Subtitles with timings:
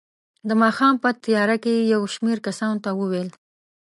[0.47, 3.29] د ماښام په تیاره کې یې یو شمېر کسانو ته وویل.